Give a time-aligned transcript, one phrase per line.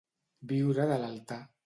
[0.51, 1.41] Viure de l'altar.